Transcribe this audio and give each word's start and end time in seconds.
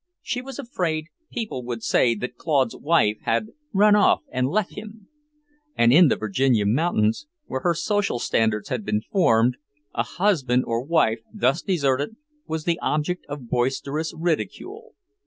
She 0.23 0.41
was 0.41 0.57
afraid 0.57 1.09
people 1.31 1.63
would 1.63 1.83
say 1.83 2.15
that 2.15 2.35
Claude's 2.35 2.75
wife 2.75 3.17
had 3.21 3.49
"run 3.71 3.95
off 3.95 4.21
an' 4.31 4.45
lef' 4.45 4.71
him," 4.71 5.09
and 5.75 5.93
in 5.93 6.07
the 6.07 6.15
Virginia 6.15 6.65
mountains, 6.65 7.27
where 7.45 7.59
her 7.61 7.75
social 7.75 8.17
standards 8.17 8.69
had 8.69 8.83
been 8.83 9.01
formed, 9.01 9.57
a 9.93 10.01
husband 10.01 10.63
or 10.65 10.83
wife 10.83 11.19
thus 11.31 11.61
deserted 11.61 12.15
was 12.47 12.63
the 12.63 12.79
object 12.79 13.27
of 13.29 13.47
boisterous 13.47 14.11
ridicule. 14.17 14.95